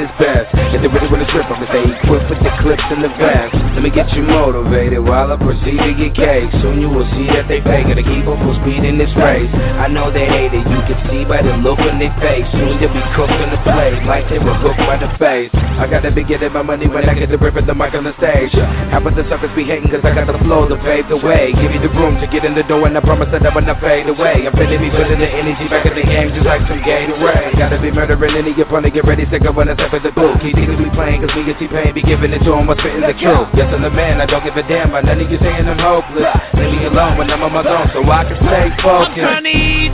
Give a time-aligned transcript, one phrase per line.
[0.00, 0.48] His best.
[0.70, 3.82] If they really wanna trip I'ma stay equipped with the clips and the vest Let
[3.82, 7.50] me get you motivated While I proceed to get cake Soon you will see that
[7.50, 9.50] they pay Gotta keep up full speed in this race.
[9.50, 12.46] I know they hate it You can see by the look on their face.
[12.54, 15.90] Soon they'll be cooked on the plate Like they were hooked by the face I
[15.90, 18.14] gotta be getting my money When I get the rip of the mic on the
[18.22, 18.54] stage.
[18.94, 21.50] How about the suckers be hating Cause I got the flow to pave the way.
[21.50, 23.66] Give you the room to get in the door And I promise that I will
[23.66, 24.46] not fade away.
[24.46, 27.58] I'm feeling me putting the energy back in the game Just like some Gatorade.
[27.58, 30.56] Gotta be murdering any opponent Get ready, sick of when I in the booth Keep
[30.56, 33.14] niggas be playing Cause me and T-Pain Be giving it to 'em What's spitting the
[33.18, 35.68] truth Yes, I'm the man I don't give a damn About none of you saying
[35.68, 38.78] I'm hopeless Leave me alone when I'm on my own So I can stay I'm
[38.78, 39.92] focused trying to eat,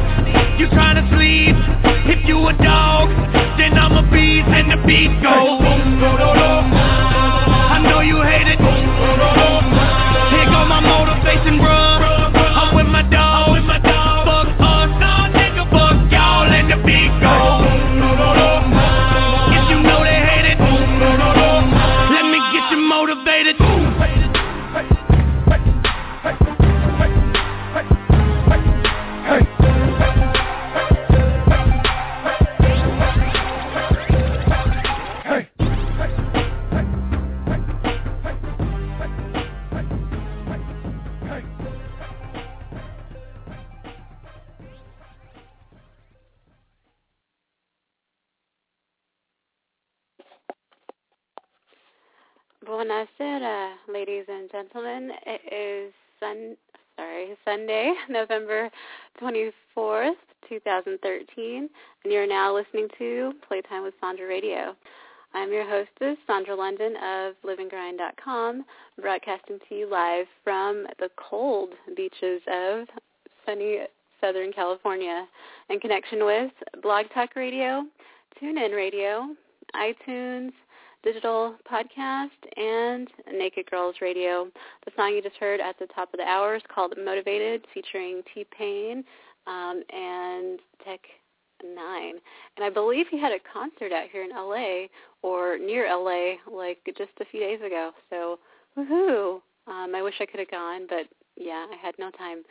[0.60, 1.56] you trying to sleep.
[2.08, 3.10] If you a dog,
[3.58, 5.60] then I'm a beast and the beat goes.
[7.74, 8.58] I know you hate it.
[8.58, 11.75] Here go my motivation, bruh.
[52.76, 55.10] Buonasera, uh, ladies and gentlemen.
[55.24, 56.58] It is sun
[56.96, 58.68] sorry, Sunday, November
[59.18, 60.12] 24th,
[60.46, 61.70] 2013,
[62.04, 64.76] and you're now listening to Playtime with Sandra Radio.
[65.32, 68.66] I'm your hostess, Sandra London of liveandgrind.com,
[69.00, 72.88] broadcasting to you live from the cold beaches of
[73.46, 73.86] sunny
[74.20, 75.26] Southern California
[75.70, 77.84] in connection with Blog Talk Radio,
[78.38, 79.28] TuneIn Radio,
[79.74, 80.52] iTunes,
[81.06, 84.48] digital podcast, and Naked Girls Radio.
[84.84, 88.22] The song you just heard at the top of the hour is called Motivated, featuring
[88.34, 89.04] T-Pain
[89.46, 90.98] um, and Tech
[91.64, 92.10] N9ne.
[92.56, 94.88] And I believe he had a concert out here in LA
[95.22, 97.92] or near LA like just a few days ago.
[98.10, 98.40] So
[98.76, 99.40] woohoo!
[99.68, 101.06] Um, I wish I could have gone, but
[101.36, 102.42] yeah, I had no time.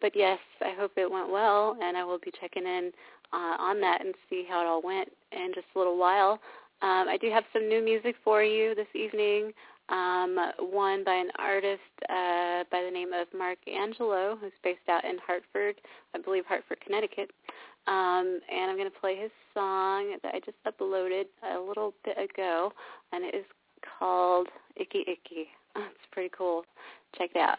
[0.00, 2.92] But yes, I hope it went well, and I will be checking in
[3.32, 6.40] uh, on that and see how it all went in just a little while.
[6.82, 9.52] Um, I do have some new music for you this evening.
[9.88, 15.04] Um, one by an artist uh, by the name of Mark Angelo, who's based out
[15.04, 15.76] in Hartford,
[16.14, 17.30] I believe Hartford, Connecticut.
[17.86, 21.24] Um, and I'm going to play his song that I just uploaded
[21.54, 22.72] a little bit ago,
[23.12, 23.44] and it is
[23.98, 25.48] called Icky Icky.
[25.76, 26.64] It's pretty cool.
[27.18, 27.58] Check it out.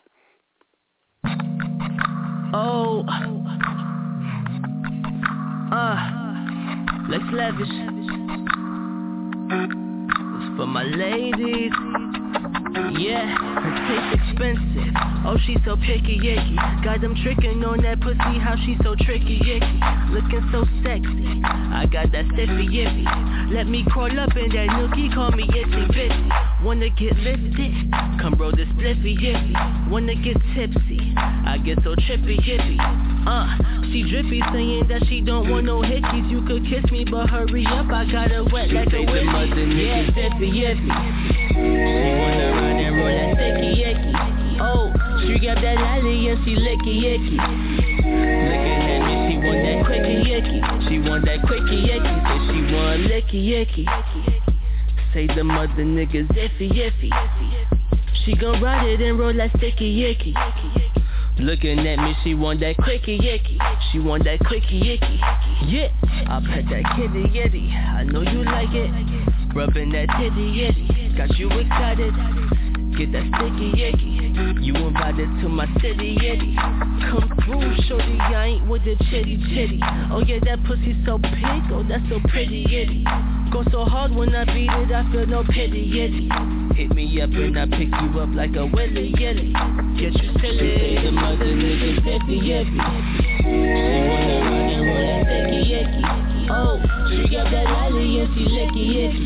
[2.54, 3.04] Oh.
[5.76, 6.16] Uh.
[7.08, 8.65] Let's lavish.
[9.56, 11.72] It's for my ladies.
[13.00, 14.94] Yeah, her taste expensive.
[15.26, 16.84] Oh, she so picky, yicky.
[16.84, 20.12] Got them tricking on that pussy, how she so tricky, yicky.
[20.12, 21.42] Looking so sexy.
[21.44, 23.54] I got that stiffy, yippy.
[23.54, 26.64] Let me crawl up in that nookie, call me itsy bitsy.
[26.64, 27.92] Wanna get lifted?
[28.20, 29.90] Come roll this spliffy, yippy.
[29.90, 31.14] Wanna get tipsy?
[31.16, 32.78] I get so trippy, yippy.
[33.26, 36.30] Uh, she drippy, saying that she don't want no hickeys.
[36.30, 39.56] You could kiss me, but hurry up, I got her wet like a whippy.
[39.72, 40.92] Yeah, stiffy, yippy.
[41.48, 44.12] She wanna ride and roll that sticky icky.
[44.60, 44.92] Oh,
[45.24, 47.40] she got that lolly and she licky icky.
[48.52, 50.60] Looking at me, she want that quickie icky.
[50.90, 52.16] She want that quickie icky.
[52.28, 53.86] Say she want licky icky.
[55.14, 57.12] Say the mother niggas iffy iffy.
[58.26, 60.34] She gon' ride it and roll that sticky icky.
[61.38, 63.58] Looking at me, she want that quickie yicky.
[63.92, 65.20] She want that quickie yicky.
[65.68, 65.90] Yeah,
[66.28, 67.72] I pet that kitty yitty.
[67.74, 69.54] I know you like it.
[69.54, 71.18] Rubbing that titty yitty.
[71.18, 72.14] Got you excited.
[72.98, 74.64] Get that sticky yicky.
[74.64, 76.56] You invited to my city yitty.
[77.12, 78.18] Come through, shorty.
[78.18, 79.80] I ain't with the chitty chitty.
[80.12, 81.66] Oh yeah, that pussy so pink.
[81.70, 83.52] Oh, that's so pretty yitty.
[83.52, 86.65] Go so hard when I beat it, I feel no pity yitty.
[86.76, 89.54] Hit me up and I pick you up like a willy yilly.
[89.96, 91.00] Get you silly.
[91.06, 92.44] The mother niggas iffy.
[92.44, 96.04] She wanna run and roll that sticky yicky.
[96.52, 96.76] Oh,
[97.08, 99.24] she got that lolly and she licky yicky.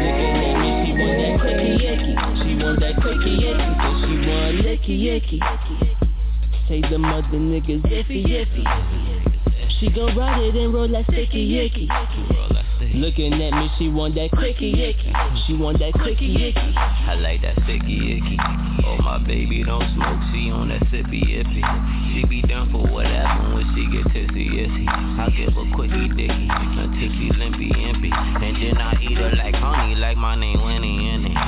[0.00, 2.12] Looking at me, she want that quickie yicky.
[2.40, 5.38] She want that quickie yicky, so she want licky yicky.
[6.68, 8.64] Say the mother niggas iffy iffy.
[9.78, 12.29] She gon' ride it and roll that sticky yicky.
[12.92, 15.12] Looking at me, she want that quickie icky.
[15.46, 16.74] She want that quickie icky.
[16.74, 18.36] I like that sticky icky.
[18.84, 21.62] Oh my baby don't smoke, she on that sippy ippy.
[22.10, 24.86] She be down for whatever when she get tipsy issy.
[24.90, 28.10] I give her quickie dicky, a ticky limpy impy.
[28.10, 31.38] And then I eat her like honey, like my name Winnie in it.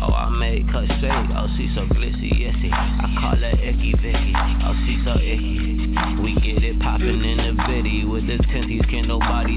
[0.00, 2.70] Oh I make her straight, oh she so glitzy issy.
[2.70, 4.32] I call her icky Vicky,
[4.62, 5.82] oh she so icky.
[6.22, 9.51] We get it poppin' in the bitty with the tenties, can nobody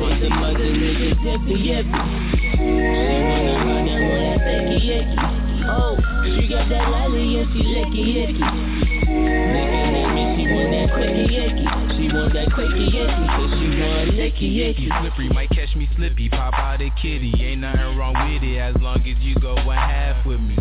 [0.00, 0.20] see us 40 20.
[0.20, 2.02] The mother niggas iffy iffy.
[2.56, 2.62] She
[3.28, 5.18] wanna run and roll that sticky yicky.
[5.68, 5.94] Oh,
[6.24, 8.30] she got that lolly and she licky.
[8.30, 11.64] Looking at me, she want that quickie yicky.
[11.96, 14.86] She want that quickie yicky, so she want licky yicky.
[15.00, 17.32] Slippery might catch me slippy, pop out a kitty.
[17.38, 20.56] Ain't nothing wrong with it as long as you go one half with me.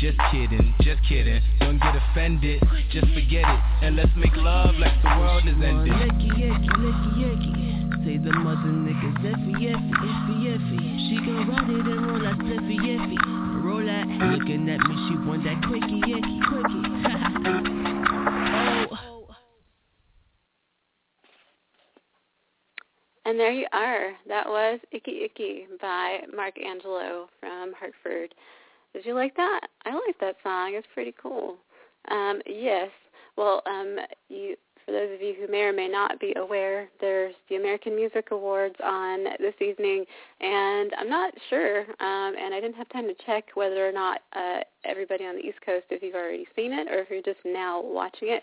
[0.00, 1.40] Just kidding, just kidding.
[1.60, 3.60] Don't get offended, just forget it.
[3.82, 7.69] And let's make love like the world is ending.
[8.20, 10.82] Licky yicky, licky the mother niggas iffy iffy, iffy iffy.
[11.08, 13.18] She gon' ride it and roll that slippy iffy.
[13.64, 14.06] Roll that,
[14.38, 16.84] looking at me, she want that quickie yicky, quickie.
[18.92, 19.28] oh.
[23.24, 24.12] And there you are.
[24.28, 28.34] That was Icky Icky by Mark Angelo from Hartford.
[28.92, 29.60] Did you like that?
[29.84, 30.74] I like that song.
[30.74, 31.56] It's pretty cool.
[32.10, 32.90] Um, yes.
[33.36, 33.96] Well, um,
[34.28, 34.56] you
[34.90, 38.28] for those of you who may or may not be aware, there's the American Music
[38.32, 40.04] Awards on this evening,
[40.40, 44.22] and I'm not sure, um, and I didn't have time to check whether or not
[44.34, 47.44] uh, everybody on the East Coast, if you've already seen it or if you're just
[47.44, 48.42] now watching it.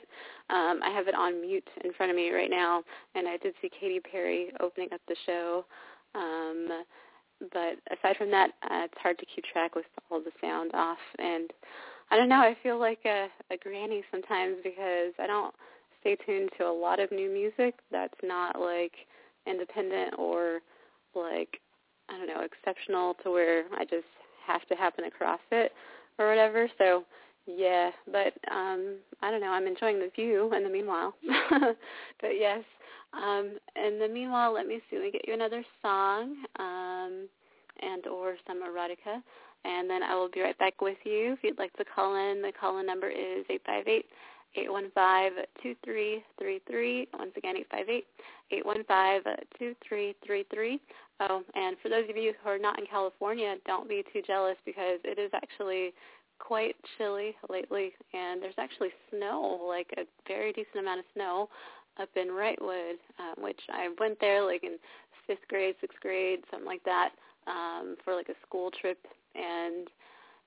[0.50, 2.84] Um, I have it on mute in front of me right now,
[3.16, 5.66] and I did see Katy Perry opening up the show.
[6.16, 6.68] Um,
[7.52, 10.98] but aside from that, uh, it's hard to keep track with all the sound off,
[11.20, 11.52] and
[12.10, 12.40] I don't know.
[12.40, 15.54] I feel like a, a granny sometimes because I don't
[16.08, 18.94] stay tuned to a lot of new music that's not like
[19.46, 20.60] independent or
[21.16, 21.60] like
[22.10, 24.06] I don't know exceptional to where I just
[24.46, 25.74] have to happen across it
[26.18, 26.70] or whatever.
[26.78, 27.04] So
[27.46, 29.52] yeah, but um I don't know.
[29.52, 31.14] I'm enjoying the view in the meanwhile.
[31.50, 32.64] but yes,
[33.14, 34.98] um in the meanwhile, let me see.
[34.98, 37.28] Me get you another song um
[37.82, 39.22] and or some erotica.
[39.66, 41.34] And then I will be right back with you.
[41.34, 44.06] If you'd like to call in, the call-in number is eight five eight
[44.58, 47.08] 815-2333.
[47.18, 47.56] Once again,
[48.54, 50.80] 858-815-2333.
[51.20, 54.56] Oh, and for those of you who are not in California, don't be too jealous
[54.66, 55.94] because it is actually
[56.40, 61.50] quite chilly lately, and there's actually snow, like a very decent amount of snow
[62.00, 64.78] up in Wrightwood, um, which I went there like in
[65.26, 67.10] fifth grade, sixth grade, something like that,
[67.48, 69.00] um, for like a school trip,
[69.36, 69.88] and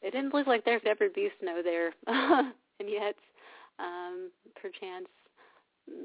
[0.02, 3.16] it didn't look like there could ever be snow there, and yet
[3.80, 5.08] um, perchance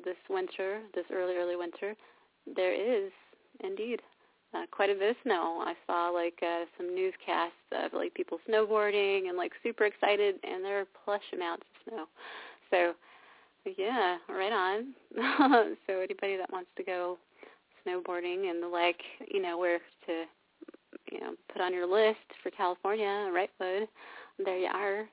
[0.04, 1.96] this winter, this early, early winter,
[2.56, 3.12] there is
[3.64, 4.02] indeed
[4.54, 5.64] uh, quite a bit of snow.
[5.66, 10.64] I saw like uh, some newscasts of like people snowboarding and like super excited, and
[10.64, 12.06] there are plush amounts of snow.
[12.72, 12.94] So
[13.78, 14.94] yeah, right on.
[15.88, 17.18] so anybody that wants to go
[17.86, 19.02] snowboarding and the like,
[19.32, 20.24] you know where to,
[21.12, 23.88] you know, put on your list for California, Wrightwood.
[24.44, 25.06] There you are.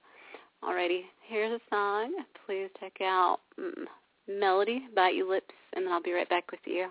[0.64, 2.12] Alrighty, here's a song.
[2.46, 3.84] Please check out mm,
[4.28, 6.86] Melody by Lips, and then I'll be right back with you.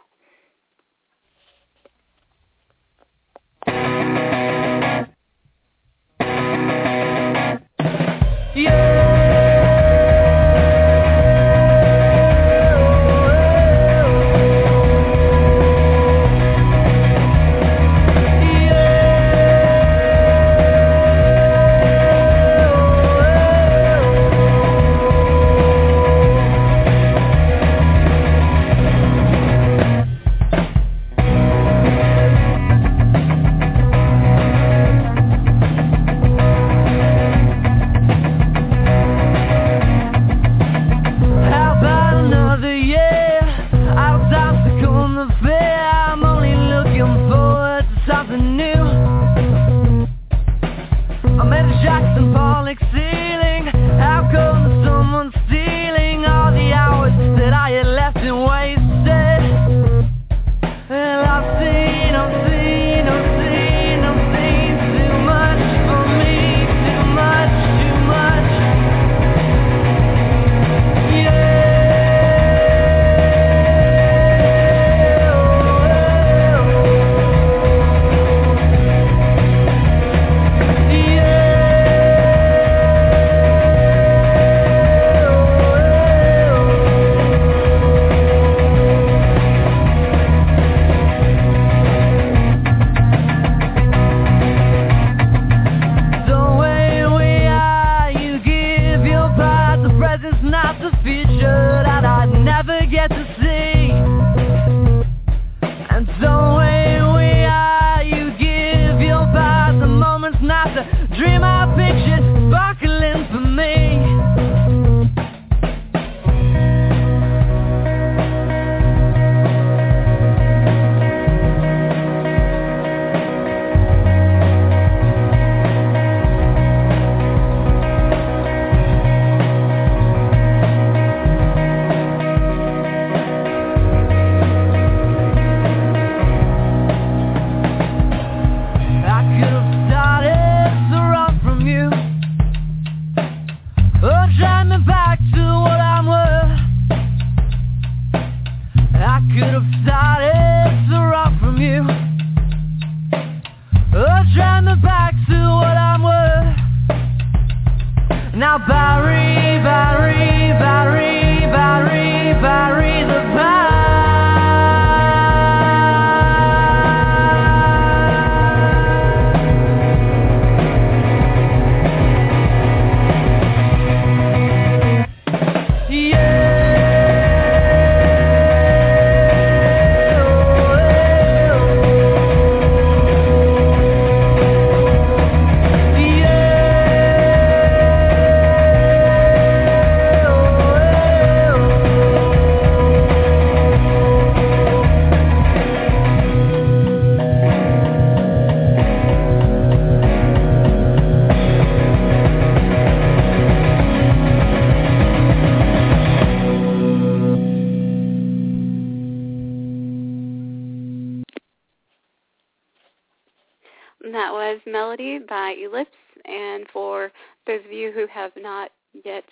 [214.91, 215.89] Melody by Ellipse.
[216.25, 217.11] And for
[217.47, 218.71] those of you who have not
[219.05, 219.23] yet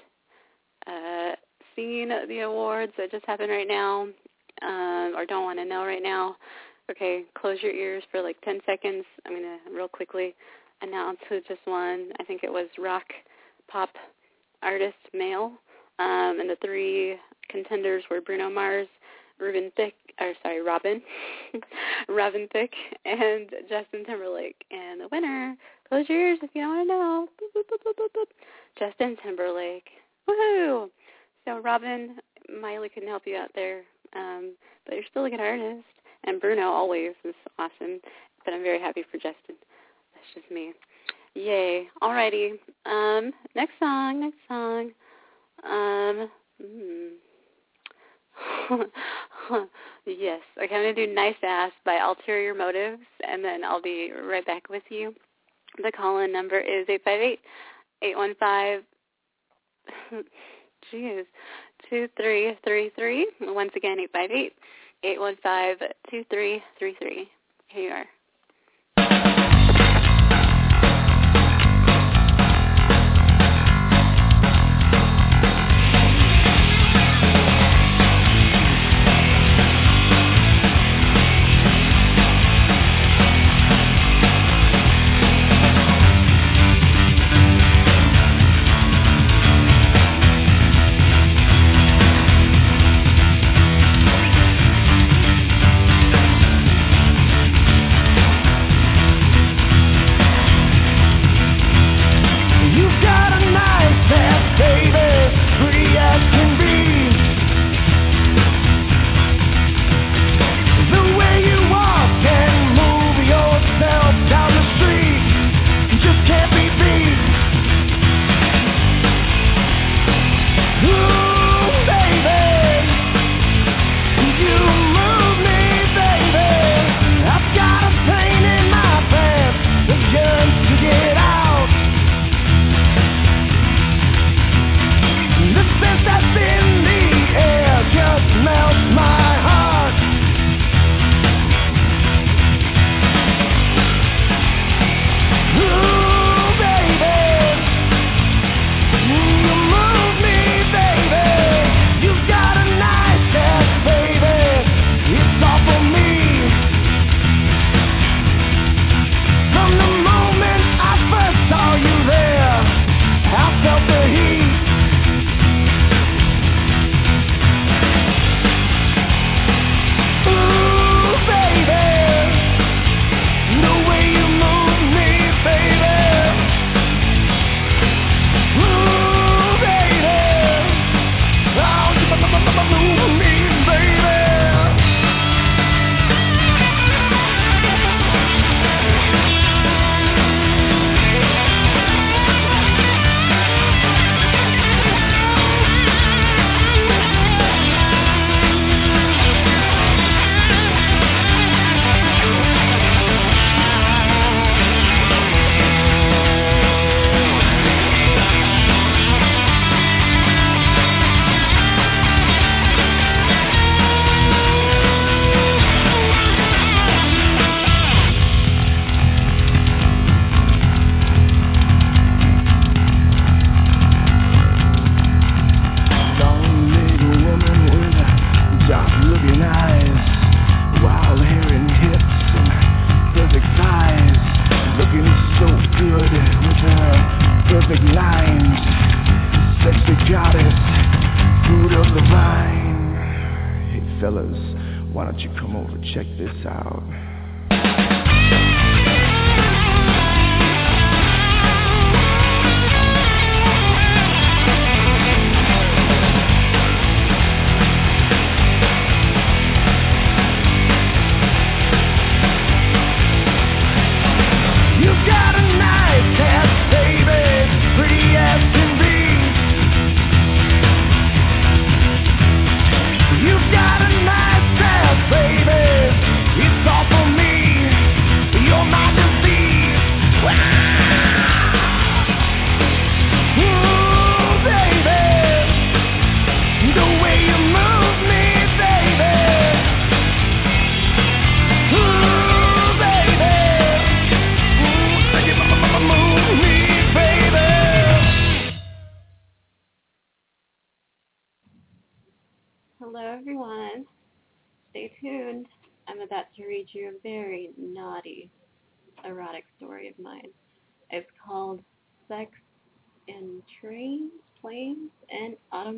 [0.88, 1.32] uh,
[1.76, 4.08] seen the awards that just happened right now,
[4.62, 6.38] um, or don't want to know right now,
[6.90, 9.04] okay, close your ears for like 10 seconds.
[9.26, 10.34] I'm going to real quickly
[10.82, 12.12] announce who just won.
[12.22, 13.06] I think it was Rock
[13.70, 13.90] Pop
[14.64, 15.52] Artist Male.
[16.00, 17.18] Um, and the three
[17.50, 18.88] contenders were Bruno Mars,
[19.40, 21.02] Ruben Thicke, or sorry, Robin,
[22.10, 22.74] Robin Thicke,
[23.06, 24.64] and Justin Timberlake.
[24.72, 25.56] And the winner,
[25.88, 28.26] close your ears if you don't want to know, boop, boop, boop.
[28.78, 29.88] Justin Timberlake.
[30.28, 30.90] Woohoo!
[31.46, 32.18] So Robin,
[32.62, 33.82] Miley couldn't help you out there,
[34.16, 35.86] um, but you're still a good artist.
[36.26, 38.00] And Bruno always is awesome,
[38.44, 39.56] but I'm very happy for Justin.
[40.14, 40.74] That's just me.
[41.36, 41.88] Yay.
[42.02, 42.52] Alrighty.
[42.86, 44.92] Um, next song, next song.
[45.64, 46.30] Um,
[46.62, 47.29] hmm.
[50.06, 50.42] yes.
[50.58, 54.46] Okay, I'm going to do Nice Ass by Ulterior Motives, and then I'll be right
[54.46, 55.14] back with you.
[55.82, 56.88] The call-in number is
[58.04, 58.84] 858-815,
[60.92, 61.26] geez,
[61.90, 63.28] 2333.
[63.42, 63.98] Once again,
[65.06, 67.28] 858-815-2333.
[67.68, 68.06] Here you are.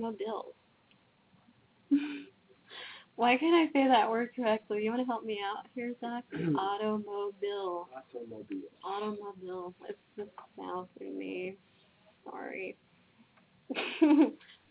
[0.03, 0.53] And Automobiles.
[3.15, 4.83] Why can't I say that word correctly?
[4.83, 6.23] You want to help me out here, Zach?
[6.57, 7.87] Automobile.
[8.15, 8.69] Automobile.
[8.83, 9.73] Automobile.
[9.87, 11.55] It's just south in me.
[12.23, 12.77] Sorry.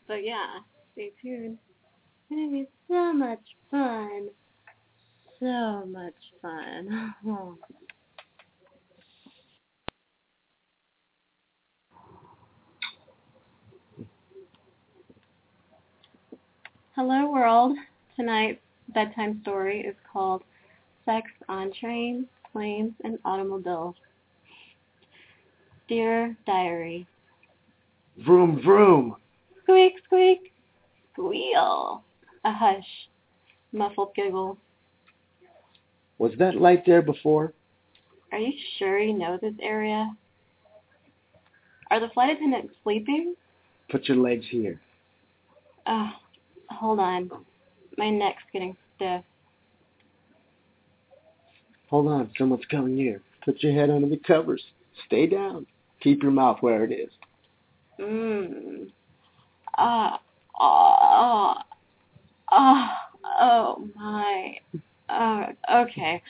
[0.09, 0.47] but yeah,
[0.93, 1.59] stay tuned.
[1.59, 4.29] It's gonna be so much fun.
[5.39, 7.15] So much fun.
[7.27, 7.57] Oh.
[17.03, 17.79] Hello world.
[18.15, 18.61] Tonight's
[18.93, 20.43] bedtime story is called
[21.07, 23.95] Sex on Trains, Planes, and Automobiles.
[25.89, 27.07] Dear Diary,
[28.19, 29.17] Vroom vroom.
[29.63, 30.53] Squeak, squeak,
[31.15, 32.05] squeal.
[32.45, 32.85] A hush.
[33.73, 34.59] Muffled giggle.
[36.19, 37.55] Was that light there before?
[38.31, 40.15] Are you sure you know this area?
[41.91, 43.37] Are the flight attendants sleeping?
[43.91, 44.79] Put your legs here.
[45.87, 46.11] Oh,
[46.71, 47.31] hold on.
[47.97, 49.23] My neck's getting stiff.
[51.89, 53.21] Hold on, someone's coming here.
[53.45, 54.63] Put your head under the covers.
[55.07, 55.67] Stay down.
[56.01, 57.11] Keep your mouth where it is.
[58.01, 58.91] Mmm.
[59.77, 60.21] Ah,
[60.59, 61.65] ah,
[62.53, 62.99] ah,
[63.41, 64.57] oh my.
[65.09, 65.47] Oh,
[65.83, 66.23] okay.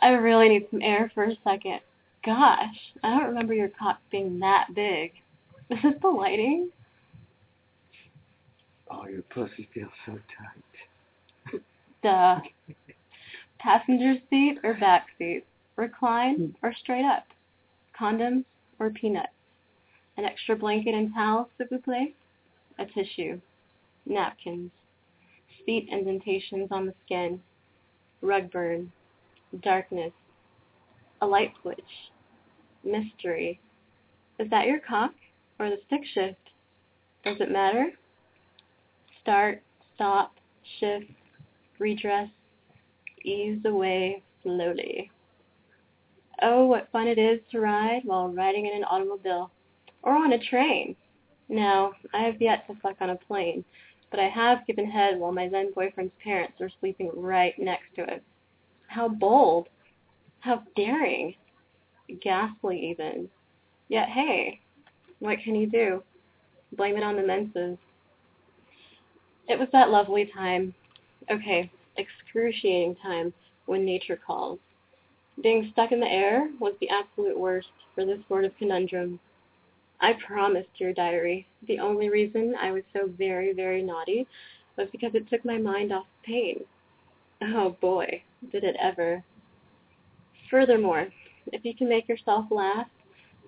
[0.00, 1.80] I really need some air for a second.
[2.24, 5.12] Gosh, I don't remember your cock being that big.
[5.70, 6.70] Is this the lighting?
[8.90, 11.62] Oh, your pussy feels so tight.
[12.02, 12.40] Duh.
[13.58, 15.44] Passenger seat or back seat?
[15.76, 16.66] Recline hmm.
[16.66, 17.26] or straight up?
[17.98, 18.44] Condoms
[18.78, 19.28] or peanuts?
[20.16, 22.14] An extra blanket and towel, s'il vous plaît?
[22.78, 23.40] A tissue.
[24.06, 24.70] Napkins.
[25.66, 27.40] Feet indentations on the skin.
[28.22, 28.90] Rug burn.
[29.62, 30.12] Darkness.
[31.20, 32.10] A light switch.
[32.84, 33.60] Mystery.
[34.38, 35.12] Is that your cock
[35.58, 36.38] or the stick shift?
[37.24, 37.92] Does it matter?
[39.20, 39.62] Start,
[39.94, 40.34] stop,
[40.78, 41.10] shift,
[41.78, 42.28] redress,
[43.24, 45.10] ease away slowly.
[46.42, 49.50] Oh, what fun it is to ride while riding in an automobile
[50.02, 50.94] or on a train.
[51.48, 53.64] Now, I have yet to fuck on a plane,
[54.10, 58.02] but I have given head while my then boyfriend's parents are sleeping right next to
[58.02, 58.22] it.
[58.86, 59.68] How bold.
[60.40, 61.34] How daring.
[62.22, 63.28] Ghastly even.
[63.88, 64.60] Yet hey,
[65.18, 66.02] what can you do?
[66.72, 67.78] Blame it on the menses.
[69.48, 70.74] It was that lovely time.
[71.30, 73.32] Okay, excruciating time
[73.66, 74.58] when nature calls.
[75.42, 79.20] Being stuck in the air was the absolute worst for this sort of conundrum.
[80.00, 84.26] I promised your diary, the only reason I was so very, very naughty
[84.76, 86.64] was because it took my mind off pain.
[87.42, 89.24] Oh boy, did it ever.
[90.50, 91.08] Furthermore,
[91.52, 92.86] if you can make yourself laugh,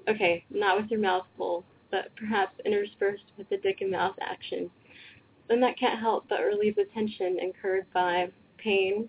[0.09, 4.71] okay, not with your mouth full, but perhaps interspersed with the dick and mouth action,
[5.51, 9.09] then that can't help but relieve the tension incurred by pain,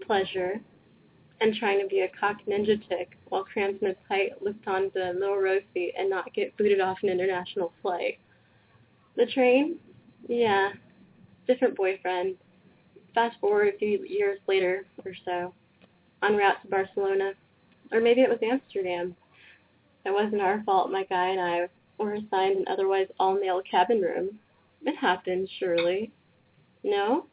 [0.00, 0.58] pleasure,
[1.42, 5.36] and trying to be a cock ninja chick while cramped in a tight Lufthansa low
[5.36, 8.18] row seat and not get booted off an international flight.
[9.16, 9.76] The train?
[10.26, 10.70] Yeah.
[11.46, 12.36] Different boyfriend.
[13.14, 15.52] Fast forward a few years later or so.
[16.22, 17.32] En route to Barcelona.
[17.92, 19.14] Or maybe it was Amsterdam.
[20.06, 24.38] It wasn't our fault my guy and I were assigned an otherwise all-male cabin room.
[24.82, 26.12] It happened, surely.
[26.82, 27.26] No?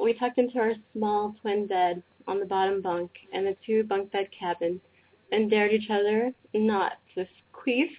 [0.00, 4.10] We tucked into our small twin bed on the bottom bunk in the two bunk
[4.12, 4.80] bed cabin
[5.30, 7.90] and dared each other not to squeeze,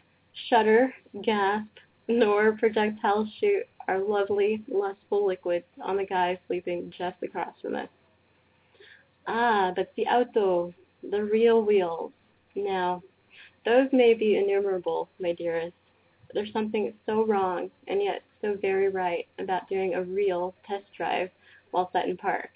[0.49, 1.67] shudder, gasp,
[2.07, 7.89] nor projectile shoot our lovely, lustful liquids on the guy sleeping just across from us.
[9.27, 10.73] Ah, but the auto,
[11.09, 12.11] the real wheels.
[12.55, 13.01] Now,
[13.65, 15.75] those may be innumerable, my dearest.
[16.33, 21.29] There's something so wrong and yet so very right about doing a real test drive
[21.71, 22.49] while Sutton Park.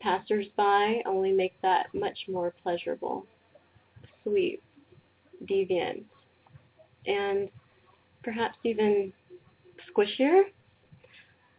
[0.00, 3.26] Passers-by only make that much more pleasurable,
[4.22, 4.62] sweet,
[5.44, 6.04] deviant,
[7.06, 7.48] and
[8.22, 9.12] perhaps even
[9.90, 10.42] squishier.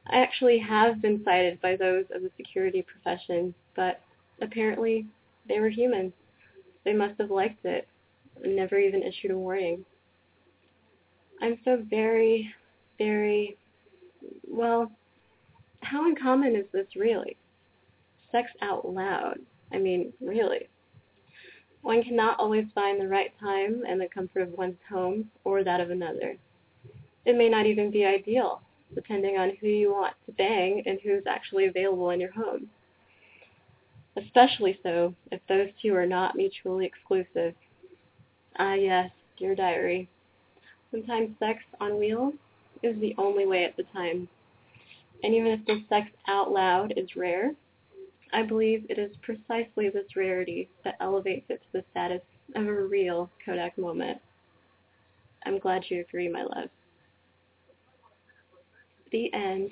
[0.08, 4.02] I actually have been cited by those of the security profession, but
[4.42, 5.08] apparently
[5.48, 6.14] they were human.
[6.86, 7.88] They must have liked it
[8.44, 9.84] and never even issued a warning.
[11.42, 12.54] I'm so very,
[12.98, 13.58] very,
[14.48, 14.92] well,
[15.82, 17.38] how uncommon is this really?
[18.32, 19.40] Sex out loud.
[19.72, 20.68] I mean, really.
[21.82, 25.80] One cannot always find the right time and the comfort of one's home or that
[25.80, 26.36] of another.
[27.26, 28.62] It may not even be ideal,
[28.96, 32.70] depending on who you want to bang and who's actually available in your home.
[34.18, 37.54] Especially so if those two are not mutually exclusive.
[38.58, 40.10] Ah yes, dear diary.
[40.92, 42.34] Sometimes sex on wheels
[42.84, 44.28] is the only way at the time.
[45.24, 47.52] And even if the sex out loud is rare,
[48.34, 52.22] I believe it is precisely this rarity that elevates it to the status
[52.56, 54.20] of a real Kodak moment.
[55.46, 56.70] I'm glad you agree, my love.
[59.12, 59.72] The end.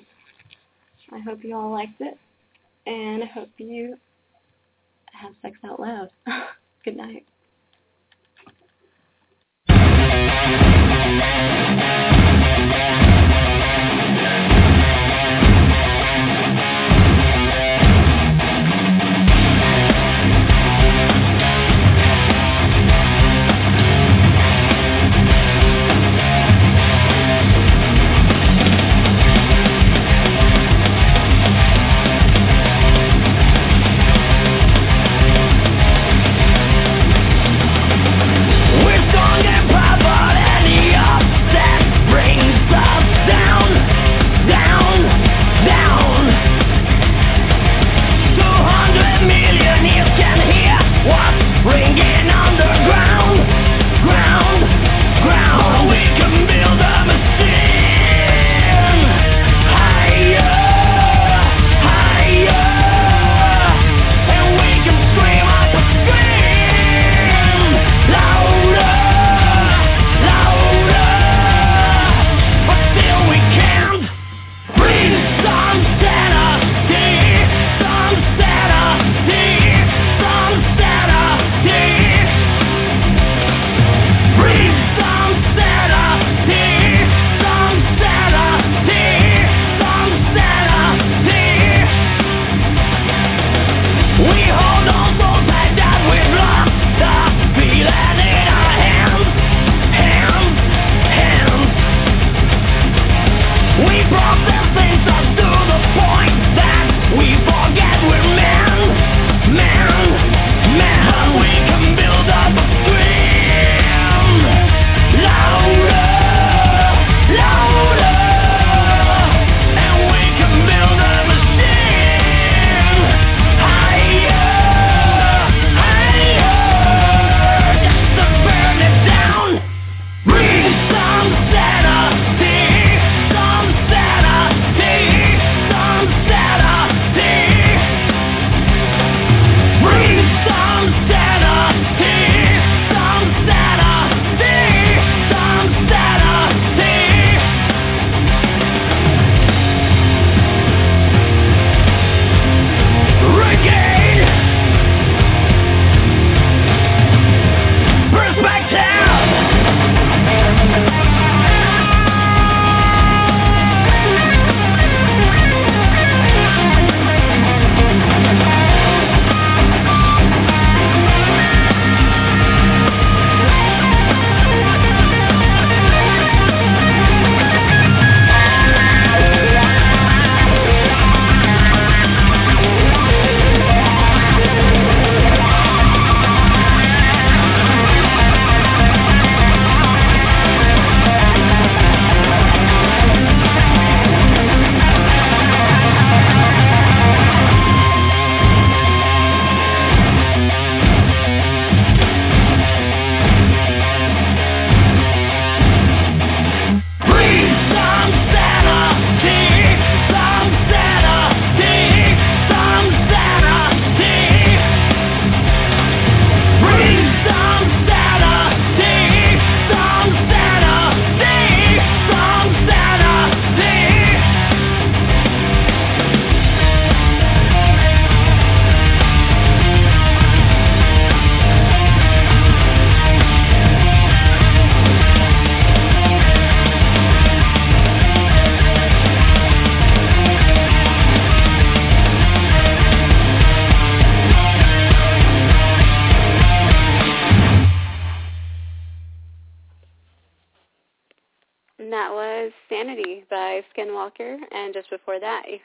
[1.12, 2.18] I hope you all liked it,
[2.86, 3.96] and I hope you
[5.12, 6.10] have sex out loud.
[6.84, 7.26] Good night.
[11.08, 13.05] Yeah.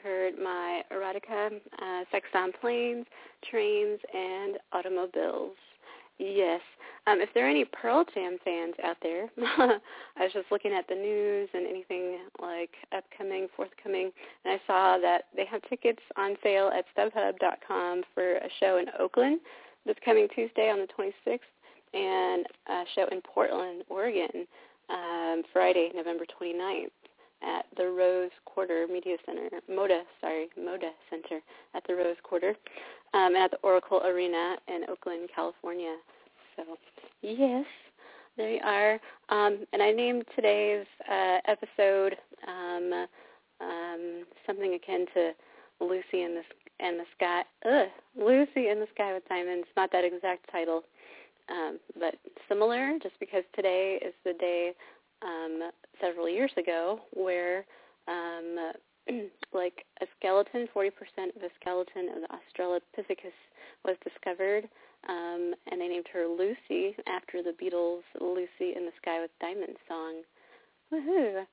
[0.02, 3.06] Heard my erotica, uh, Sex on Planes,
[3.50, 5.56] Trains, and Automobiles.
[6.18, 6.60] Yes.
[7.06, 9.28] Um, if there are any Pearl Jam fans out there,
[9.58, 9.78] I
[10.20, 14.12] was just looking at the news and anything like upcoming, forthcoming,
[14.44, 18.86] and I saw that they have tickets on sale at StubHub.com for a show in
[19.00, 19.40] Oakland
[19.86, 21.40] this coming Tuesday on the 26th,
[21.94, 24.46] and a show in Portland, Oregon,
[24.88, 26.90] um, Friday, November 29th
[27.42, 31.40] at the Rose Quarter Media Center, Moda, sorry, Moda Center
[31.74, 32.54] at the Rose Quarter,
[33.14, 35.96] um, and at the Oracle Arena in Oakland, California.
[36.56, 36.62] So,
[37.22, 37.64] yes,
[38.36, 38.94] there you are.
[39.28, 43.06] Um, and I named today's uh, episode um,
[43.60, 45.32] um, something akin to
[45.80, 46.42] Lucy in the
[46.80, 47.42] and the Sky.
[47.64, 49.66] Ugh, Lucy in the Sky with Diamonds.
[49.76, 50.82] Not that exact title,
[51.48, 52.14] um, but
[52.48, 52.98] similar.
[53.02, 54.72] Just because today is the day
[55.24, 57.64] um, several years ago where
[58.08, 58.72] um,
[59.52, 60.88] like a skeleton, 40%
[61.36, 63.32] of a skeleton of the Australopithecus
[63.84, 64.68] was discovered,
[65.08, 69.78] um, and they named her Lucy after the Beatles' "Lucy in the Sky with Diamonds"
[69.88, 70.22] song.
[70.92, 71.44] Woohoo!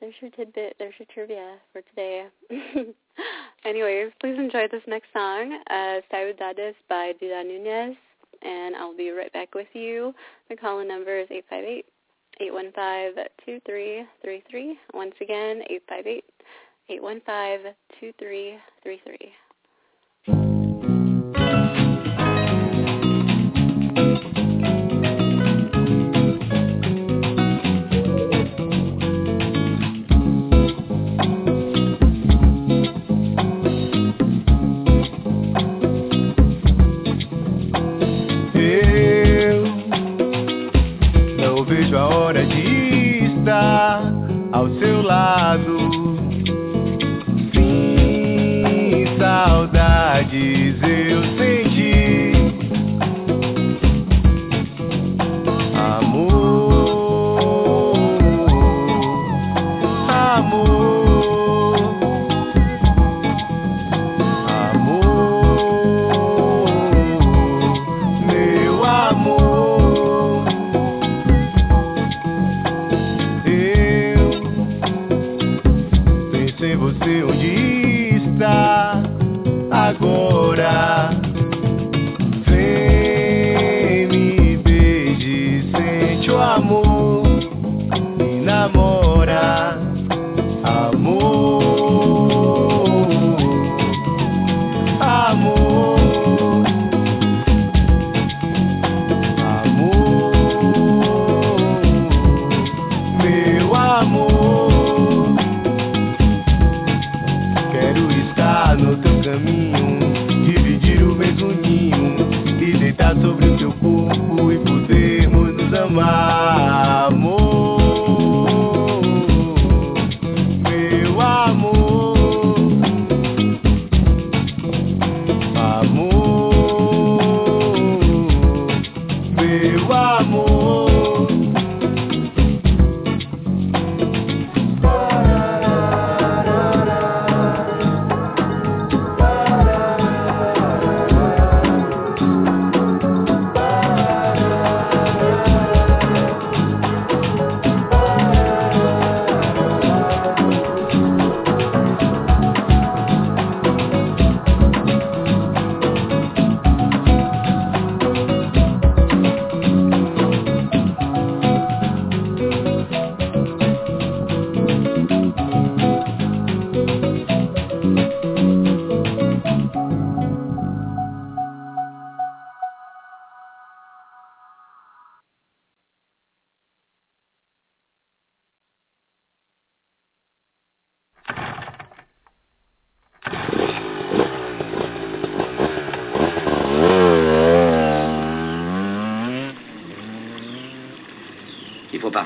[0.00, 0.76] There's your tidbit.
[0.78, 2.26] There's your trivia for today.
[3.64, 7.96] Anyways, please enjoy this next song, uh, Saudades by Dida Nunez,
[8.42, 10.12] and I'll be right back with you.
[10.50, 11.86] The call-in number is 858
[12.40, 14.74] 815-2333.
[14.94, 15.62] Once again,
[16.90, 18.58] 858-815-2333.
[42.26, 44.02] Hora de estar
[44.50, 45.76] ao seu lado.
[47.54, 51.45] Sim, saudades eu senti.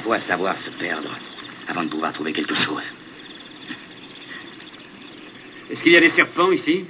[0.00, 1.10] Parfois savoir se perdre
[1.68, 2.82] avant de pouvoir trouver quelque chose.
[5.70, 6.86] Est-ce qu'il y a des serpents ici?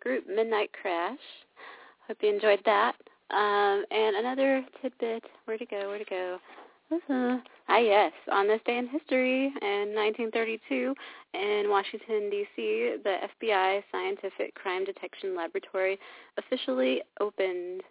[0.00, 1.18] Group Midnight Crash.
[2.06, 2.94] Hope you enjoyed that.
[3.30, 5.24] Um, and another tidbit.
[5.44, 5.88] Where to go?
[5.88, 6.38] Where to go?
[6.92, 7.36] Uh-huh.
[7.68, 8.12] Ah, yes.
[8.32, 10.92] On this day in history, in 1932,
[11.34, 15.98] in Washington, D.C., the FBI Scientific Crime Detection Laboratory
[16.36, 17.82] officially opened.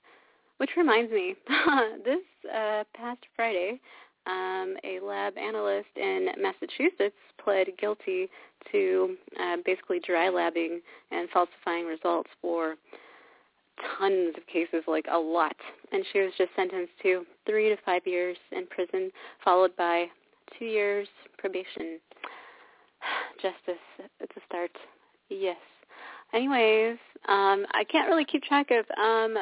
[0.58, 1.36] Which reminds me,
[2.04, 2.20] this
[2.54, 3.80] uh, past Friday,
[4.28, 8.30] um, a lab analyst in Massachusetts pled guilty
[8.72, 10.80] to uh, basically dry labbing
[11.12, 12.76] and falsifying results for
[13.98, 15.56] tons of cases, like a lot.
[15.92, 19.12] And she was just sentenced to three to five years in prison,
[19.44, 20.06] followed by
[20.58, 21.08] two years
[21.38, 22.00] probation.
[23.42, 23.82] Justice
[24.22, 24.72] at the start.
[25.30, 25.58] Yes.
[26.34, 26.98] Anyways,
[27.28, 29.36] um, I can't really keep track of um,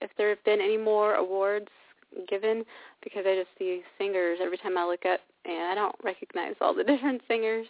[0.00, 1.68] if there have been any more awards
[2.28, 2.64] given
[3.02, 6.74] because I just see singers every time I look up and I don't recognize all
[6.74, 7.66] the different singers.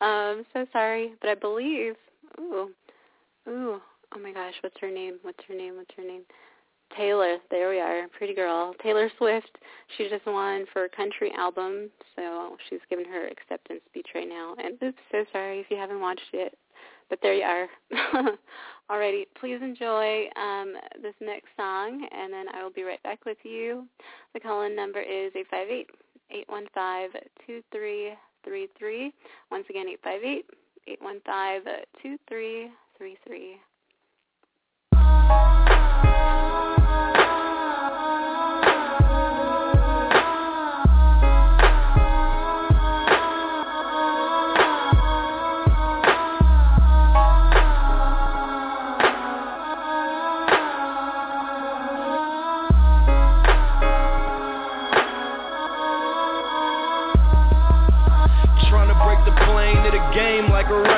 [0.00, 1.94] Um, so sorry, but I believe
[2.40, 2.70] ooh,
[3.48, 3.80] ooh,
[4.14, 5.18] oh my gosh, what's her name?
[5.22, 5.76] What's her name?
[5.76, 6.22] What's her name?
[6.96, 8.74] Taylor, there we are, pretty girl.
[8.82, 9.56] Taylor Swift,
[9.96, 14.54] she just won for a country album, so she's giving her acceptance speech right now.
[14.62, 16.58] And oops, so sorry if you haven't watched it,
[17.12, 17.68] but there you are.
[18.90, 23.36] Alrighty, please enjoy um, this next song, and then I will be right back with
[23.42, 23.86] you.
[24.32, 25.30] The call-in number is
[26.48, 29.12] 858-815-2333.
[29.50, 29.88] Once again,
[30.88, 33.58] 858-815-2333.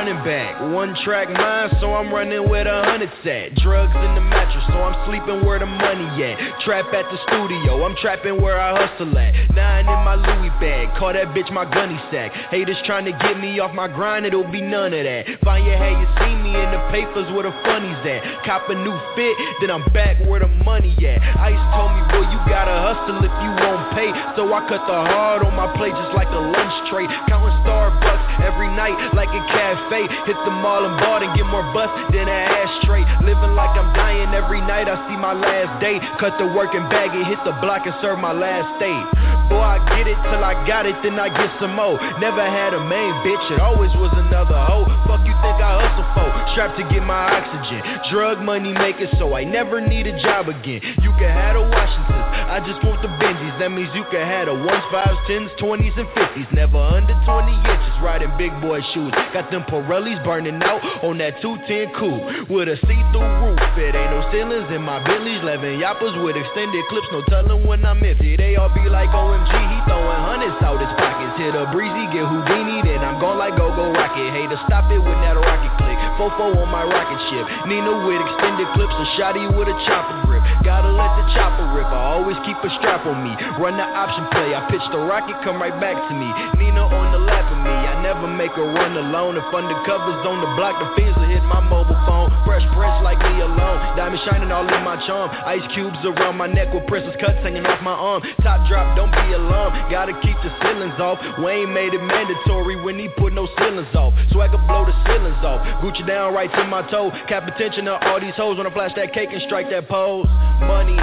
[0.05, 0.61] Running back.
[0.61, 3.55] One track mind, so I'm running with a hundred set.
[3.57, 6.61] Drugs in the mattress, so I'm sleeping where the money at.
[6.61, 9.33] Trap at the studio, I'm trapping where I hustle at.
[9.57, 12.33] Nine in my Louis bag, call that bitch my gunny sack.
[12.53, 15.41] Haters trying to get me off my grind, it'll be none of that.
[15.41, 18.45] Find your how you see me in the papers where the funnies at.
[18.45, 19.35] Cop a new fit,
[19.65, 21.17] then I'm back where the money at.
[21.41, 24.13] Ice told me, boy, you gotta hustle if you won't pay.
[24.37, 27.09] So I cut the hard on my plate just like a lunch tray.
[27.25, 29.94] Counting Starbucks every night like a cafe.
[30.03, 33.07] Hit the mall and bought and get more bust than an ashtray.
[33.23, 34.91] Living like I'm dying every night.
[34.91, 36.03] I see my last day.
[36.19, 37.27] Cut the work and bag it.
[37.27, 39.07] Hit the block and serve my last state.
[39.49, 42.01] Boy, I get it till I got it, then I get some more.
[42.19, 44.89] Never had a main bitch, it always was another hoe.
[45.05, 46.29] Fuck you think I hustle for?
[46.57, 47.81] Strapped to get my oxygen.
[48.11, 50.81] Drug money making so I never need a job again.
[51.03, 53.59] You can have the Washingtons, I just want the Benjis.
[53.59, 56.49] That means you can have the ones, fives, tens, twenties, and fifties.
[56.53, 59.13] Never under 20 inches, riding big boy shoes.
[59.33, 63.61] Got them Pirellis burning out on that 210 cool with a see-through roof.
[63.77, 67.09] It ain't no ceilings in my Bentleys, 11 yappers with extended clips.
[67.13, 68.37] No telling when I'm empty.
[68.37, 71.35] They all be like oh, OMG, he throwing hundreds out his pockets.
[71.35, 74.31] Hit a breezy, get Houdini, then I'm gone like go-go rocket.
[74.31, 75.99] Hey, to stop it when that rocket click.
[76.15, 77.45] Fofo on my rocket ship.
[77.67, 80.24] Nina with extended clips, a shotty with a chopper.
[80.65, 81.89] Gotta let the chopper rip.
[81.89, 83.33] I always keep a strap on me.
[83.61, 84.57] Run the option play.
[84.57, 86.29] I pitch the rocket, come right back to me.
[86.57, 87.73] Nina on the lap of me.
[87.73, 89.37] I never make a run alone.
[89.37, 92.33] If undercover's on the block, the feds will hit my mobile phone.
[92.49, 93.79] Fresh prints like me alone.
[93.97, 95.29] Diamond shining all in my charm.
[95.45, 98.23] Ice cubes around my neck with princess cuts hanging off my arm.
[98.41, 99.77] Top drop, don't be alarmed.
[99.91, 101.21] Gotta keep the ceilings off.
[101.41, 104.13] Wayne made it mandatory when he put no ceilings off.
[104.33, 105.61] So I could blow the ceilings off.
[105.81, 107.11] Gucci down right to my toe.
[107.29, 110.27] Cap attention to all these hoes when I flash that cake and strike that pose.
[110.65, 110.97] Money,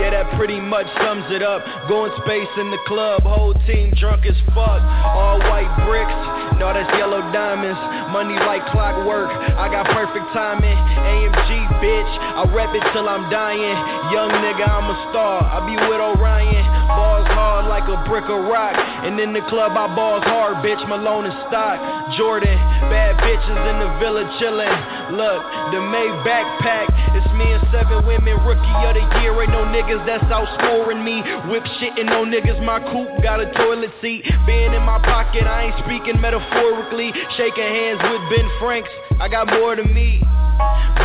[0.00, 1.62] yeah, that pretty much sums it up.
[1.88, 4.80] Going space in the club, whole team drunk as fuck.
[4.80, 6.18] All white bricks,
[6.58, 7.78] no, that's yellow diamonds.
[8.10, 10.74] Money like clockwork, I got perfect timing.
[10.74, 11.50] AMG,
[11.82, 13.76] bitch, I rep it till I'm dying.
[14.10, 15.42] Young nigga, I'm a star.
[15.42, 16.64] I be with Orion.
[16.88, 18.76] Balls hard like a brick of rock.
[18.76, 20.80] And in the club, I balls hard, bitch.
[20.88, 21.78] Malone and stock.
[22.16, 22.56] Jordan,
[22.88, 25.18] bad bitches in the villa chillin'.
[25.18, 25.42] Look,
[25.74, 26.88] the May backpack.
[27.18, 29.34] It's me and seven women, rookie of the year.
[29.34, 31.20] Ain't no niggas that's outscoring me.
[31.50, 34.24] Whip shitting no niggas, my coupe got a toilet seat.
[34.46, 37.12] Being in my pocket, I ain't speaking metaphorically.
[37.36, 40.22] Shaking hands with Ben Franks, I got more than me.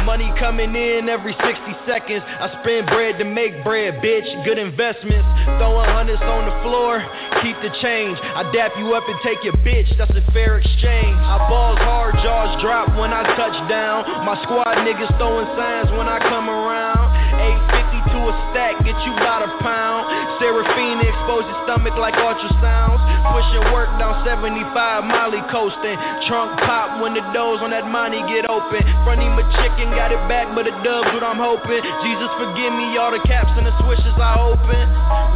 [0.05, 1.45] Money coming in every 60
[1.85, 2.23] seconds.
[2.23, 4.25] I spend bread to make bread, bitch.
[4.45, 5.27] Good investments.
[5.59, 7.01] Throwing hundreds on the floor,
[7.41, 8.17] keep the change.
[8.21, 11.17] I dap you up and take your bitch, that's a fair exchange.
[11.17, 14.25] I balls hard, jaws drop when I touch down.
[14.25, 16.98] My squad niggas throwing signs when I come around.
[17.49, 20.05] 850 to a stack, get you about a pound.
[20.37, 22.97] Sarah Phoenix, expose your stomach like ultrasounds.
[23.29, 25.93] Pushing work down 75, Molly coasting.
[26.25, 28.81] Trunk pop when the doors on that money get open.
[29.05, 31.77] Front him a chicken, got it back, but the dubs what I'm hoping.
[32.01, 34.81] Jesus forgive me, all the caps and the swishes I open.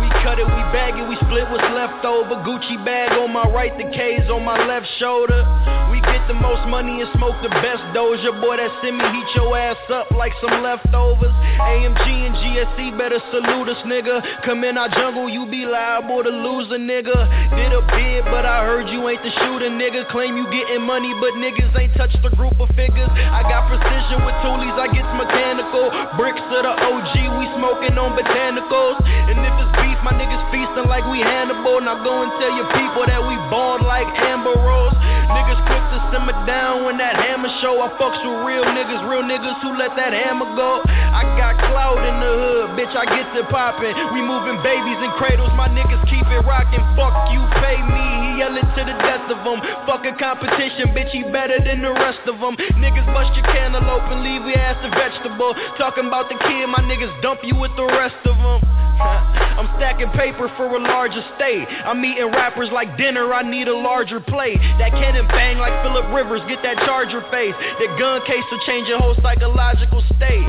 [0.02, 2.42] We cut it, we bag it, we split what's left over.
[2.42, 5.46] Gucci bag on my right, the K's on my left shoulder.
[5.94, 8.34] We get the most money and smoke the best Doja.
[8.42, 11.30] Boy, that send me heat your ass up like some leftovers.
[11.62, 14.18] AMG and GSC better salute us, nigga.
[14.42, 17.14] Come in our jungle, you be liable to lose a nigga.
[17.54, 20.10] Did a bid, but I heard you ain't the shooter, nigga.
[20.10, 23.12] Claim you getting money, but niggas ain't touched a group of figures.
[23.14, 25.92] I got precision with toolies, I get mechanical.
[26.18, 28.98] Bricks of the OG, we smoking on botanicals.
[29.06, 31.82] And if it's beef, my niggas feasting like we Hannibal.
[31.84, 34.96] Now go and tell your people that we balled like Amber Rose.
[35.34, 37.80] Niggas quick to simmer down when that hammer show.
[37.82, 40.84] I fucks with real niggas, real niggas who let that hammer go.
[40.86, 43.96] I got clout in the hood, bitch, I get to poppin'.
[44.14, 46.86] We moving babies in cradles, my niggas keep it rockin'.
[46.94, 49.42] Fuck you, pay me, he yell it to the death of.
[49.90, 52.56] Fuck a competition, bitch, he better than the rest of them.
[52.78, 55.58] Niggas bust your cantaloupe and leave your ass a vegetable.
[55.78, 58.62] Talking about the kid, my niggas dump you with the rest of them.
[59.58, 61.66] I'm stacking paper for a larger estate.
[61.86, 64.62] I'm eating rappers like dinner, I need a larger plate.
[64.80, 67.56] That cannon bang like Philip Rivers, get that charger face.
[67.58, 70.48] That gun case will change your whole psychological state.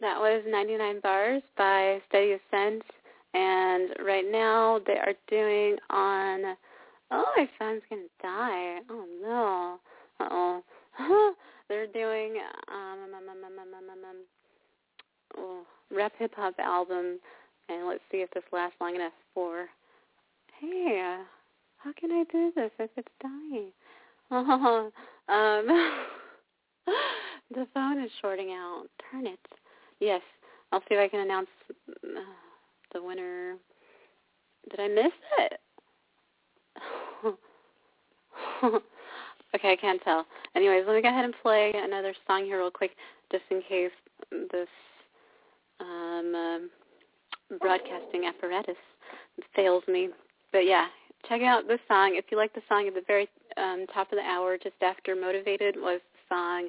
[0.00, 2.82] That was 99 Bars by Steady Ascent.
[3.34, 6.56] And right now they are doing on.
[7.10, 8.78] Oh, my phone's going to die.
[8.90, 9.78] Oh, no.
[10.20, 11.34] Uh-oh.
[11.68, 12.36] They're doing
[12.70, 14.16] um, um, um, um, um, um, um,
[15.36, 15.62] oh,
[15.94, 17.18] rap hip hop album.
[17.68, 19.66] And let's see if this lasts long enough for.
[20.60, 21.18] Hey,
[21.76, 23.72] how can I do this if it's dying?
[25.30, 25.66] Um,
[27.54, 28.86] the phone is shorting out.
[29.10, 29.38] Turn it.
[30.00, 30.22] Yes,
[30.72, 31.48] I'll see if I can announce
[31.88, 32.20] uh,
[32.92, 33.56] the winner.
[34.70, 35.60] Did I miss it?
[39.54, 40.26] okay, I can't tell.
[40.54, 42.92] Anyways, let me go ahead and play another song here real quick,
[43.32, 43.90] just in case
[44.52, 44.68] this
[45.80, 46.70] um, um,
[47.60, 48.76] broadcasting apparatus
[49.54, 50.10] fails me.
[50.52, 50.86] But yeah,
[51.28, 52.14] check out this song.
[52.14, 55.16] If you like the song at the very um, top of the hour, just after
[55.16, 56.68] Motivated, was the song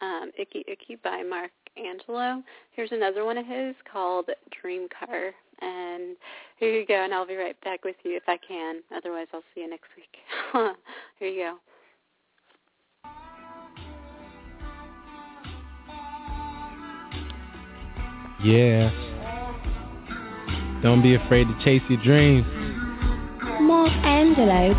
[0.00, 2.42] um, Icky Icky by Mark Angelo.
[2.72, 4.28] Here's another one of his called
[4.60, 5.32] Dream Car.
[5.60, 6.16] And
[6.58, 8.82] here you go, and I'll be right back with you if I can.
[8.94, 10.16] Otherwise, I'll see you next week.
[11.18, 11.56] here you go.
[18.44, 18.90] Yeah.
[20.82, 22.46] Don't be afraid to chase your dreams.
[23.60, 24.74] Mark Angelo.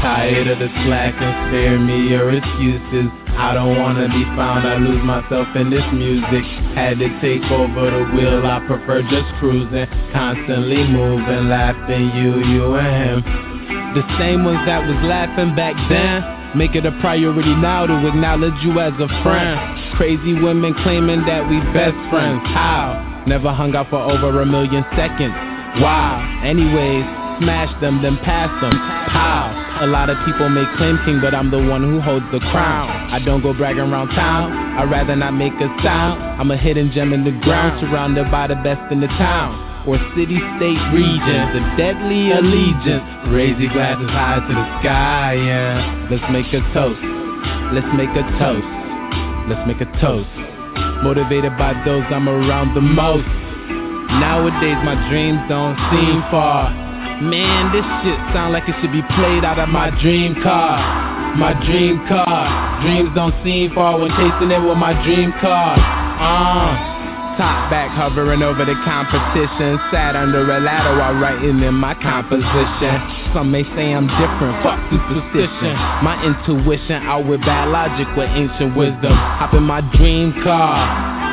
[0.00, 3.27] Tired of the slack and spare me your excuses.
[3.38, 6.42] I don't wanna be found, I lose myself in this music.
[6.74, 9.86] Had to take over the wheel, I prefer just cruising.
[10.12, 13.48] Constantly moving, laughing, you, you and him.
[13.94, 16.58] The same ones that was laughing back then.
[16.58, 19.54] Make it a priority now to acknowledge you as a friend.
[19.96, 22.42] Crazy women claiming that we best friends.
[22.50, 23.22] How?
[23.26, 25.34] Never hung out for over a million seconds.
[25.78, 26.24] Wow.
[26.42, 27.04] Anyways,
[27.38, 28.74] smash them, then pass them.
[29.10, 29.50] Pow.
[29.80, 32.90] A lot of people may claim king, but I'm the one who holds the crown.
[33.10, 34.50] I don't go bragging around town.
[34.78, 36.18] I'd rather not make a sound.
[36.40, 39.86] I'm a hidden gem in the ground, surrounded by the best in the town.
[39.86, 43.06] Or city, state, region, the deadly allegiance.
[43.30, 46.08] Raise your glasses high to the sky, yeah.
[46.10, 47.00] Let's make a toast.
[47.72, 48.68] Let's make a toast.
[49.48, 50.28] Let's make a toast.
[51.06, 53.24] Motivated by those I'm around the most.
[54.18, 56.87] Nowadays my dreams don't seem far.
[57.20, 61.34] Man, this shit sound like it should be played out of my dream car.
[61.36, 62.80] My dream car.
[62.82, 65.74] Dreams don't seem far when chasing it with my dream car.
[65.74, 66.97] Uh.
[67.38, 69.78] Top back hovering over the competition.
[69.94, 72.98] Sat under a ladder while writing in my composition.
[73.30, 75.78] Some may say I'm different, fuck superstition.
[76.02, 79.14] My intuition out with bad logic with ancient wisdom.
[79.14, 80.82] Hop in my dream car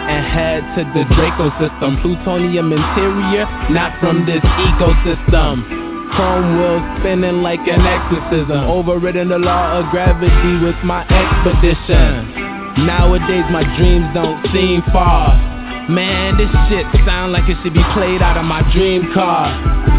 [0.05, 1.97] and head to the Draco system.
[2.05, 5.65] Plutonium interior, not from this ecosystem.
[6.13, 8.69] Chrome wheels spinning like an exorcism.
[8.69, 12.85] Overridden the law of gravity with my expedition.
[12.85, 15.54] Nowadays my dreams don't seem far.
[15.89, 19.53] Man, this shit sound like it should be played out of my dream car.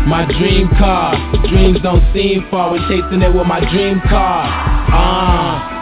[0.06, 1.14] My dream car.
[1.48, 2.72] Dreams don't seem far.
[2.72, 4.46] We're chasing it with my dream car.
[4.90, 5.75] Uh.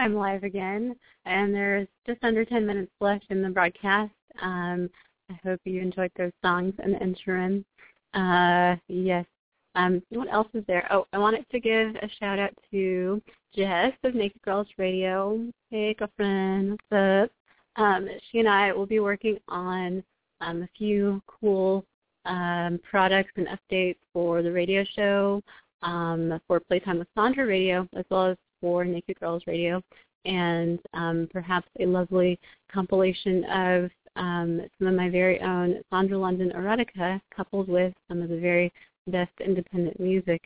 [0.00, 0.96] I'm live again,
[1.26, 4.10] and there's just under 10 minutes left in the broadcast.
[4.40, 4.88] Um,
[5.28, 7.66] I hope you enjoyed those songs in the interim.
[8.14, 9.26] Uh, yes.
[9.74, 10.88] Um, what else is there?
[10.90, 13.20] Oh, I wanted to give a shout out to
[13.54, 15.46] Jess of Naked Girls Radio.
[15.70, 17.30] Hey, girlfriend, what's up?
[17.76, 20.02] Um, she and I will be working on
[20.40, 21.84] um, a few cool
[22.24, 25.42] um, products and updates for the radio show
[25.82, 29.82] um, for Playtime with Sandra Radio, as well as for Naked Girls Radio.
[30.24, 32.38] and um, perhaps a lovely
[32.72, 38.28] compilation of um, some of my very own Sandra London erotica coupled with some of
[38.28, 38.72] the very
[39.06, 40.42] best independent music.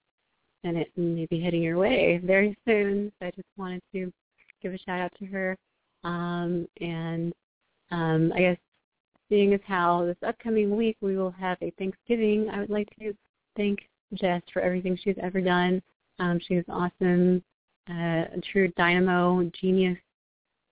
[0.62, 3.12] And it may be heading your way very soon.
[3.18, 4.12] So I just wanted to
[4.62, 5.56] give a shout out to her.
[6.04, 7.32] Um, and
[7.90, 8.56] um, I guess
[9.28, 13.14] seeing as how this upcoming week we will have a Thanksgiving, I would like to
[13.56, 13.80] thank
[14.14, 15.82] Jess for everything she's ever done.
[16.18, 17.42] Um, she's awesome,
[17.90, 19.98] uh, a true dynamo, genius,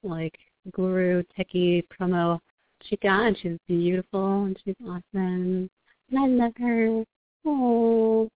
[0.02, 0.38] like
[0.72, 2.38] guru, techie, promo
[2.82, 5.70] chica, and she's beautiful and she's awesome.
[6.10, 7.04] And I love her.
[7.44, 8.28] Oh,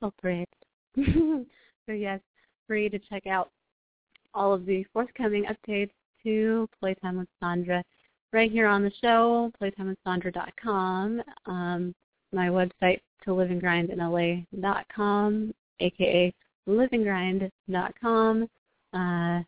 [0.00, 0.48] so great.
[0.96, 1.44] so
[1.88, 2.20] yes,
[2.66, 3.50] free to check out
[4.34, 5.92] all of the forthcoming updates
[6.24, 7.84] to Playtime with Sandra
[8.32, 11.94] right here on the show, playtimewithsandra.com, um,
[12.32, 16.34] my website to liveandgrindinla.com, aka
[16.68, 18.48] liveandgrind.com,
[18.92, 19.40] uh,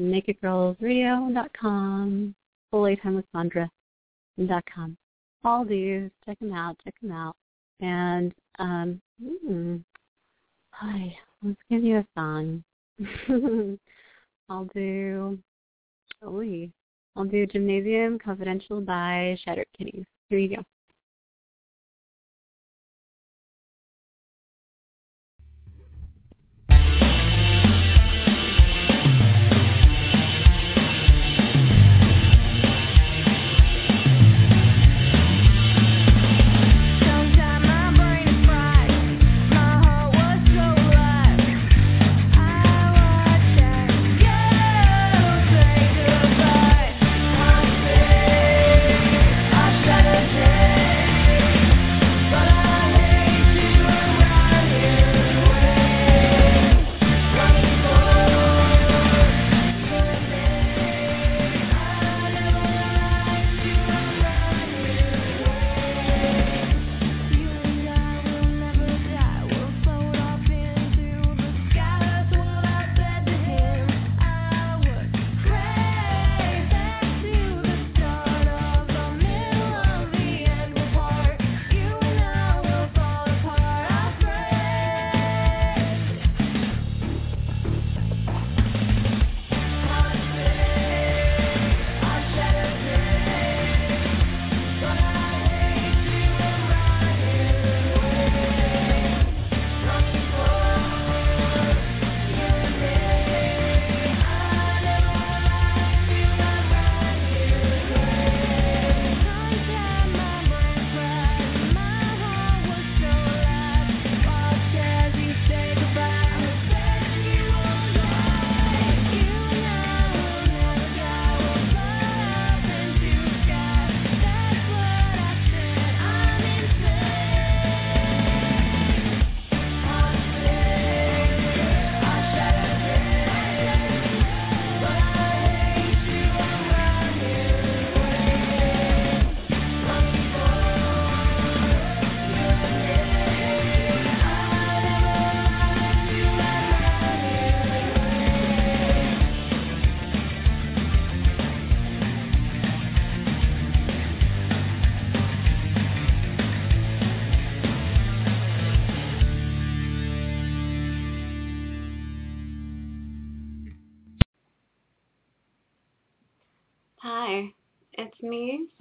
[0.00, 2.34] nakedgirlsradio.com,
[2.72, 4.96] playtimewithsandra.com.
[5.44, 7.34] All these, check them out, check them out.
[7.80, 9.00] And, um,
[10.70, 12.62] hi, let's give you a song.
[14.48, 15.38] I'll do,
[16.22, 16.42] oh,
[17.16, 20.06] I'll do Gymnasium Confidential by Shattered Kitties.
[20.28, 20.62] Here you go.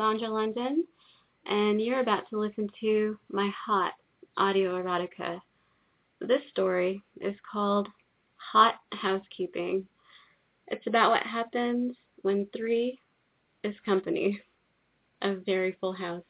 [0.02, 0.84] Sandra London,
[1.45, 3.93] and you're about to listen to my hot
[4.36, 5.39] audio erotica.
[6.20, 7.88] This story is called
[8.38, 9.86] Hot Housekeeping.
[10.70, 12.97] It's about what happens when three
[13.64, 14.41] is company.
[15.22, 16.24] A very full house,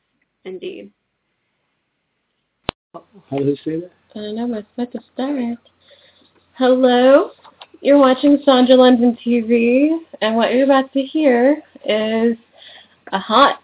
[0.44, 0.92] indeed.
[2.94, 3.92] How do they say that?
[4.16, 5.60] I don't know, I'm about to start.
[6.58, 7.32] Hello,
[7.80, 12.36] you're watching Sandra London TV, and what you're about to hear is
[13.12, 13.62] a hot,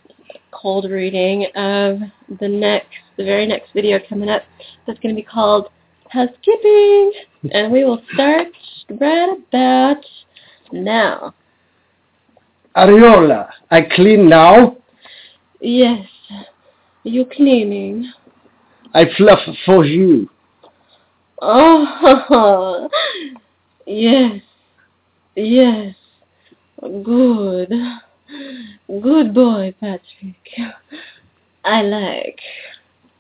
[0.52, 2.00] cold reading of
[2.40, 2.88] the next,
[3.18, 4.44] the very next video coming up.
[4.86, 5.68] That's going to be called
[6.10, 7.12] Housekeeping,
[7.52, 8.48] and we will start
[8.90, 10.04] right about
[10.72, 11.34] now.
[12.76, 14.78] Ariola, I clean now.
[15.60, 16.06] Yes,
[17.04, 18.12] you cleaning.
[18.94, 20.30] I fluff for you.
[21.42, 22.90] Oh,
[23.86, 24.42] yes,
[25.36, 25.96] yes,
[26.82, 27.72] good,
[28.88, 30.36] good boy, Patrick.
[31.64, 32.40] I like.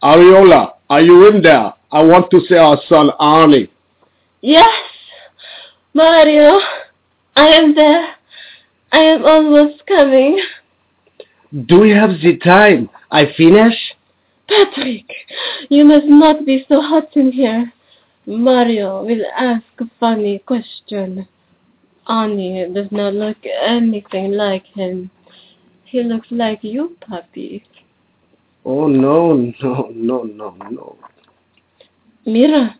[0.03, 1.73] Ariola, are you in there?
[1.91, 3.69] I want to see our son Arnie.
[4.41, 4.67] Yes,
[5.93, 6.59] Mario,
[7.35, 8.15] I am there.
[8.91, 10.39] I am almost coming.
[11.65, 12.89] Do we have the time?
[13.09, 13.75] I finish?
[14.47, 15.11] Patrick,
[15.69, 17.73] you must not be so hot in here.
[18.25, 21.27] Mario will ask a funny question.
[22.09, 25.11] Ani does not look anything like him.
[25.85, 27.63] He looks like you, puppy.
[28.65, 30.97] Oh, no, no, no, no, no.
[32.25, 32.75] Mira,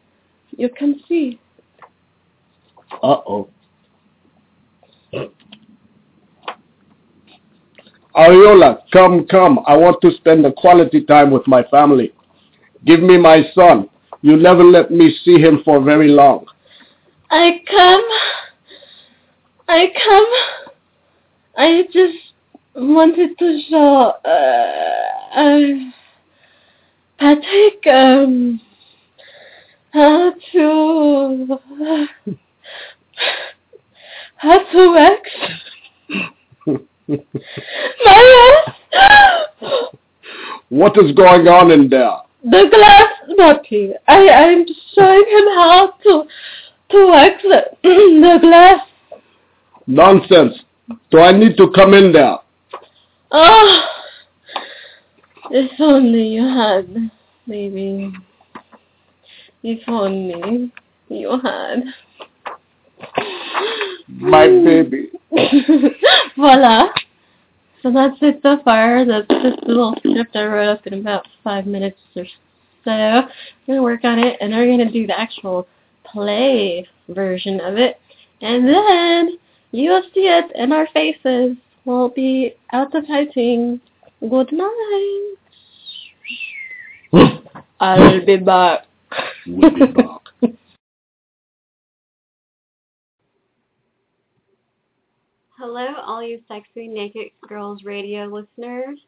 [0.57, 1.39] you can see.
[3.01, 3.49] Uh-oh.
[8.15, 9.59] Ariola, come, come.
[9.67, 12.13] I want to spend a quality time with my family.
[12.85, 13.89] Give me my son.
[14.21, 16.47] You never let me see him for very long.
[17.29, 18.03] I come.
[19.67, 20.27] I come.
[21.57, 22.17] I just
[22.75, 25.91] wanted to show uh, uh,
[27.19, 28.61] Patrick um,
[29.91, 31.59] how to
[34.37, 35.29] how to wax
[38.05, 38.63] my
[38.93, 39.49] ass.
[40.69, 42.17] What is going on in there?
[42.43, 43.93] The glass nothing.
[44.07, 44.65] I I'm
[44.95, 46.23] showing him how to
[46.91, 48.79] to wax the, the glass.
[49.87, 50.53] Nonsense.
[51.11, 52.37] Do I need to come in there?
[53.31, 53.81] Oh,
[55.51, 57.11] if only you had,
[57.45, 58.11] maybe.
[59.63, 60.71] If only
[61.09, 61.83] you had.
[64.07, 65.09] My baby.
[66.37, 66.87] Voila.
[67.81, 69.05] So that's it so far.
[69.05, 72.25] That's just a little script I wrote up in about five minutes or
[72.83, 72.91] so.
[72.91, 73.29] I'm
[73.65, 75.67] going to work on it, and we're going to do the actual
[76.05, 77.99] play version of it.
[78.41, 79.37] And then
[79.71, 81.57] you'll see it in our faces.
[81.85, 83.79] We'll be out of hiding.
[84.21, 85.35] Good night.
[87.79, 88.85] I'll be back.
[89.45, 90.21] We'll be back.
[95.57, 98.99] Hello, all you sexy Naked Girls Radio listeners.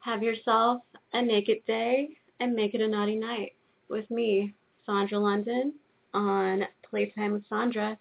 [0.00, 0.82] Have yourself
[1.12, 2.08] a naked day
[2.40, 3.52] and make it a naughty night
[3.88, 4.54] with me,
[4.86, 5.72] Sandra London,
[6.12, 7.96] on Playtime with Sandra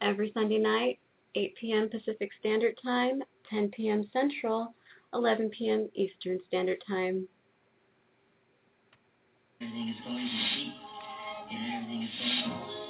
[0.00, 0.98] every Sunday night,
[1.34, 1.88] 8 p.m.
[1.88, 4.08] Pacific Standard Time, 10 p.m.
[4.12, 4.74] Central,
[5.14, 5.88] 11 p.m.
[5.94, 7.26] Eastern Standard Time.
[9.60, 12.89] Everything is going to and everything is going